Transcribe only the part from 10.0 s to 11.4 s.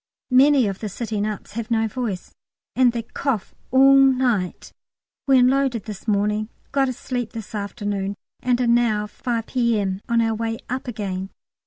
on our way up again.